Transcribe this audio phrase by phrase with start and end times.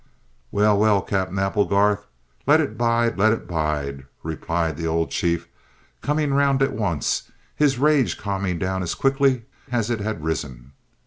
[0.49, 2.07] "Well, well, Cap'en Applegarth,
[2.47, 5.47] let it bide, let it bide," replied the old chief,
[6.01, 10.71] coming round at once, his rage calming down as quickly as it had risen.